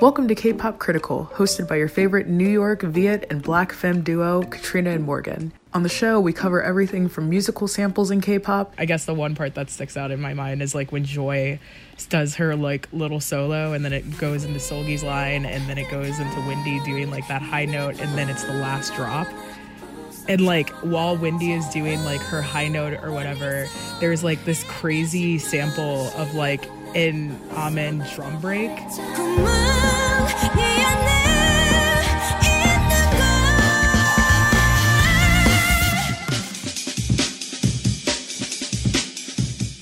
Welcome 0.00 0.28
to 0.28 0.36
K-Pop 0.36 0.78
Critical, 0.78 1.28
hosted 1.34 1.66
by 1.66 1.74
your 1.74 1.88
favorite 1.88 2.28
New 2.28 2.48
York, 2.48 2.82
Viet, 2.82 3.26
and 3.30 3.42
Black 3.42 3.72
femme 3.72 4.02
duo, 4.02 4.44
Katrina 4.44 4.90
and 4.90 5.02
Morgan. 5.02 5.52
On 5.74 5.82
the 5.82 5.88
show, 5.88 6.20
we 6.20 6.32
cover 6.32 6.62
everything 6.62 7.08
from 7.08 7.28
musical 7.28 7.66
samples 7.66 8.12
in 8.12 8.20
K-pop. 8.20 8.72
I 8.78 8.84
guess 8.84 9.06
the 9.06 9.14
one 9.14 9.34
part 9.34 9.56
that 9.56 9.70
sticks 9.70 9.96
out 9.96 10.12
in 10.12 10.20
my 10.20 10.34
mind 10.34 10.62
is 10.62 10.72
like 10.72 10.92
when 10.92 11.04
Joy 11.04 11.58
does 12.10 12.36
her 12.36 12.54
like 12.54 12.86
little 12.92 13.18
solo 13.18 13.72
and 13.72 13.84
then 13.84 13.92
it 13.92 14.18
goes 14.18 14.44
into 14.44 14.60
Seulgi's 14.60 15.02
line 15.02 15.44
and 15.44 15.68
then 15.68 15.78
it 15.78 15.90
goes 15.90 16.20
into 16.20 16.36
Wendy 16.46 16.78
doing 16.84 17.10
like 17.10 17.26
that 17.26 17.42
high 17.42 17.64
note 17.64 18.00
and 18.00 18.16
then 18.16 18.30
it's 18.30 18.44
the 18.44 18.54
last 18.54 18.94
drop. 18.94 19.26
And 20.28 20.42
like 20.46 20.70
while 20.84 21.16
Wendy 21.16 21.50
is 21.50 21.66
doing 21.70 22.04
like 22.04 22.20
her 22.20 22.40
high 22.40 22.68
note 22.68 23.02
or 23.02 23.10
whatever, 23.10 23.66
there's 23.98 24.22
like 24.22 24.44
this 24.44 24.62
crazy 24.62 25.38
sample 25.38 26.06
of 26.10 26.36
like 26.36 26.68
an 26.94 27.36
Amen 27.50 28.06
drum 28.14 28.40
break. 28.40 28.70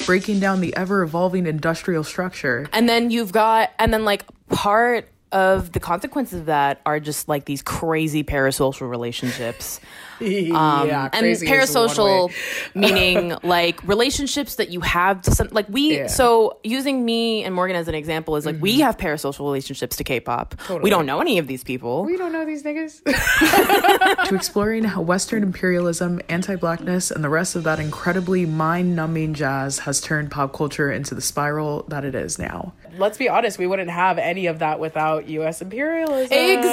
Breaking 0.07 0.41
down 0.41 0.61
the 0.61 0.75
ever 0.77 1.03
evolving 1.03 1.47
industrial 1.47 2.05
structure. 2.05 2.69
And 2.73 2.89
then 2.89 3.11
you've 3.11 3.33
got, 3.33 3.73
and 3.79 3.93
then 3.93 4.05
like 4.05 4.25
part 4.49 5.09
of 5.33 5.73
the 5.73 5.81
consequences 5.81 6.41
of 6.41 6.47
that 6.47 6.81
are 6.87 7.01
just 7.01 7.29
like 7.29 7.45
these 7.45 7.61
crazy 7.61 8.23
parasocial 8.25 8.89
relationships. 8.89 9.81
Um, 10.19 10.89
yeah, 10.89 11.11
and 11.13 11.27
parasocial 11.27 12.33
meaning 12.75 13.37
like 13.43 13.87
relationships 13.87 14.55
that 14.55 14.71
you 14.71 14.81
have 14.81 15.21
to 15.21 15.31
some 15.31 15.49
like 15.51 15.69
we 15.69 15.93
Yeah. 15.93 16.05
Mm-hmm. 16.05 16.09
so 16.09 16.59
using 16.65 17.05
me 17.05 17.45
and 17.45 17.55
Morgan 17.55 17.77
as 17.77 17.87
an 17.87 17.95
example 17.95 18.37
is 18.37 18.47
like 18.47 18.57
we 18.59 18.81
have 18.81 18.97
parasocial 18.97 19.41
relationships 19.41 19.95
to 19.97 20.05
K-pop. 20.05 20.55
We 20.83 20.89
don't 20.89 21.05
know 21.05 21.21
any 21.21 21.37
of 21.37 21.49
these 21.49 21.63
people. 21.63 22.07
We 22.07 22.17
don't 22.17 22.33
know 22.33 22.47
these 22.47 22.63
niggas. 22.63 23.03
to 24.29 24.35
exploring 24.35 24.85
how 24.85 25.01
Western 25.03 25.43
imperialism, 25.43 26.21
anti 26.29 26.57
blackness, 26.57 27.11
and 27.11 27.23
the 27.25 27.29
rest 27.29 27.57
of 27.57 27.65
that 27.65 27.79
incredibly 27.81 28.47
mind 28.47 28.95
numbing 28.97 29.35
jazz 29.35 29.81
has 29.81 30.01
turned 30.01 30.31
pop 30.31 30.53
culture 30.53 30.91
into 30.91 31.15
the 31.15 31.21
spiral 31.21 31.85
that 31.89 32.05
it 32.05 32.15
is 32.15 32.39
now. 32.39 32.73
Let's 32.99 33.19
be 33.19 33.29
honest, 33.29 33.59
we 33.59 33.67
wouldn't 33.67 33.91
have 33.91 34.19
any 34.19 34.47
of 34.47 34.61
that 34.61 34.81
without 34.81 35.29
U.S. 35.29 35.61
imperialism 35.61 36.33
and 36.33 36.63
the 36.65 36.69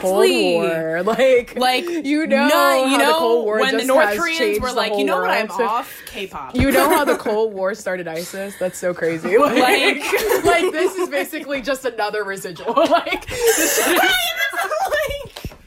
Cold 0.00 0.24
Exactly. 0.26 0.52
War. 0.54 1.02
Like, 1.12 1.56
like 1.56 1.84
you 1.88 2.26
know, 2.26 2.46
none- 2.48 2.90
you 2.92 2.98
know 2.98 3.06
the 3.06 3.12
Cold 3.18 3.44
War 3.44 3.60
when 3.60 3.76
the 3.76 3.84
North 3.84 4.16
Koreans 4.18 4.60
were 4.60 4.72
like, 4.72 4.96
you 4.96 5.04
know 5.04 5.20
what, 5.20 5.30
I'm. 5.30 5.48
So- 5.48 5.64
off 5.64 6.02
K-pop. 6.06 6.54
You 6.56 6.70
know 6.70 6.88
how 6.90 7.04
the 7.04 7.16
Cold 7.18 7.52
War 7.54 7.74
started 7.74 8.06
ISIS? 8.08 8.54
That's 8.58 8.78
so 8.78 8.92
crazy. 8.94 9.36
Like, 9.42 9.56
Like- 9.58 10.44
like, 10.44 10.72
this 10.72 10.94
is 10.96 11.08
basically 11.08 11.62
just 11.62 11.84
another 11.84 12.22
residual. 12.24 12.74
Like, 12.74 13.26
this 13.26 13.78
is- 13.78 13.84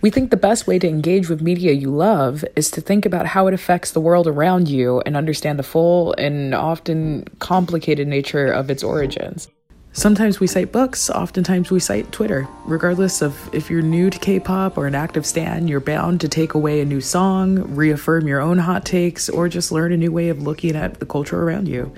We 0.06 0.12
think 0.12 0.30
the 0.30 0.38
best 0.38 0.68
way 0.68 0.78
to 0.78 0.88
engage 0.88 1.30
with 1.30 1.42
media 1.42 1.72
you 1.72 1.90
love 1.90 2.46
is 2.56 2.70
to 2.70 2.80
think 2.80 3.08
about 3.08 3.26
how 3.26 3.48
it 3.48 3.56
affects 3.56 3.90
the 3.90 4.00
world 4.00 4.28
around 4.28 4.70
you 4.70 5.02
and 5.04 5.18
understand 5.18 5.58
the 5.58 5.64
full 5.64 6.14
and 6.20 6.54
often 6.54 7.26
complicated 7.40 8.08
nature 8.08 8.46
of 8.52 8.70
its 8.70 8.84
origins. 8.84 9.48
Sometimes 9.94 10.40
we 10.40 10.46
cite 10.46 10.72
books, 10.72 11.10
oftentimes 11.10 11.72
we 11.72 11.80
cite 11.80 12.12
Twitter. 12.12 12.48
Regardless 12.66 13.24
of 13.24 13.50
if 13.52 13.72
you're 13.72 13.82
new 13.82 14.12
to 14.12 14.20
K 14.20 14.40
pop 14.40 14.78
or 14.78 14.86
an 14.86 14.94
active 14.94 15.26
stan, 15.26 15.68
you're 15.68 15.80
bound 15.80 16.22
to 16.22 16.30
take 16.30 16.54
away 16.54 16.82
a 16.82 16.86
new 16.86 17.02
song, 17.02 17.76
reaffirm 17.76 18.28
your 18.28 18.42
own 18.42 18.60
hot 18.60 18.86
takes, 18.86 19.28
or 19.28 19.50
just 19.50 19.72
learn 19.72 19.92
a 19.92 19.98
new 19.98 20.12
way 20.12 20.30
of 20.30 20.44
looking 20.44 20.76
at 20.76 21.00
the 21.00 21.08
culture 21.08 21.42
around 21.42 21.68
you. 21.68 21.92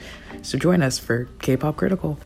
So 0.44 0.58
join 0.58 0.82
us 0.82 0.98
for 0.98 1.28
K 1.42 1.58
pop 1.58 1.76
Critical. 1.76 2.18